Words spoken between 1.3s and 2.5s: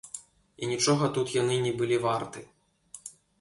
яны не былі варты.